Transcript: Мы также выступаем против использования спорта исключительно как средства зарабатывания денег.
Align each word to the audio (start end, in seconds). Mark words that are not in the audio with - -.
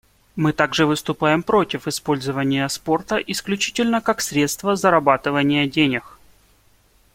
Мы 0.35 0.51
также 0.51 0.87
выступаем 0.87 1.43
против 1.43 1.87
использования 1.87 2.67
спорта 2.69 3.17
исключительно 3.17 4.01
как 4.01 4.19
средства 4.21 4.75
зарабатывания 4.75 5.67
денег. 5.67 6.17